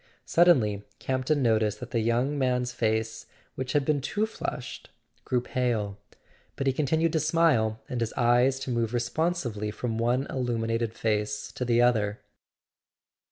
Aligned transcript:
Suddenly 0.25 0.81
Campton 0.97 1.43
noticed 1.43 1.79
that 1.79 1.91
the 1.91 1.99
young 1.99 2.35
man's 2.35 2.71
face, 2.71 3.27
which 3.53 3.73
had 3.73 3.85
been 3.85 4.01
too 4.01 4.25
flushed, 4.25 4.89
grew 5.25 5.41
pale; 5.41 5.99
but 6.55 6.65
he 6.65 6.73
continued 6.73 7.13
to 7.13 7.19
smile, 7.19 7.79
and 7.87 8.01
his 8.01 8.11
eyes 8.13 8.59
to 8.61 8.71
move 8.71 8.95
responsively 8.95 9.69
from 9.69 9.99
one 9.99 10.25
illuminated 10.27 10.95
face 10.95 11.51
to 11.51 11.63
the 11.65 11.83
other. 11.83 12.19